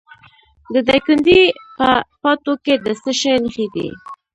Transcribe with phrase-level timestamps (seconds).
[0.73, 1.41] د دایکنډي
[1.77, 1.89] په
[2.21, 3.87] پاتو کې د څه شي نښې دي؟